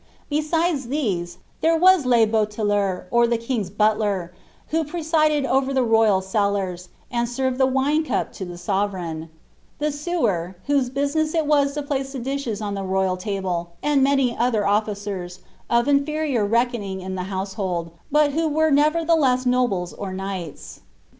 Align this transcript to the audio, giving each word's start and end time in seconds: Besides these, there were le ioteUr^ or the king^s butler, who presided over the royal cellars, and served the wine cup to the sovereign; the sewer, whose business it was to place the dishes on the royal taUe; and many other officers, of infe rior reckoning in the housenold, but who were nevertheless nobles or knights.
Besides 0.31 0.87
these, 0.87 1.37
there 1.61 1.77
were 1.77 1.95
le 1.97 2.25
ioteUr^ 2.25 3.03
or 3.11 3.27
the 3.27 3.37
king^s 3.37 3.69
butler, 3.77 4.33
who 4.69 4.83
presided 4.83 5.45
over 5.45 5.75
the 5.75 5.83
royal 5.83 6.21
cellars, 6.23 6.89
and 7.11 7.29
served 7.29 7.59
the 7.59 7.67
wine 7.67 8.03
cup 8.03 8.33
to 8.33 8.43
the 8.43 8.57
sovereign; 8.57 9.29
the 9.77 9.91
sewer, 9.91 10.55
whose 10.65 10.89
business 10.89 11.35
it 11.35 11.45
was 11.45 11.75
to 11.75 11.83
place 11.83 12.13
the 12.13 12.19
dishes 12.19 12.61
on 12.63 12.73
the 12.73 12.81
royal 12.81 13.15
taUe; 13.15 13.67
and 13.83 14.01
many 14.01 14.35
other 14.35 14.65
officers, 14.65 15.41
of 15.69 15.85
infe 15.85 16.07
rior 16.09 16.49
reckoning 16.49 16.99
in 16.99 17.13
the 17.13 17.25
housenold, 17.29 17.91
but 18.11 18.31
who 18.31 18.47
were 18.47 18.71
nevertheless 18.71 19.45
nobles 19.45 19.93
or 19.93 20.13
knights. 20.13 20.79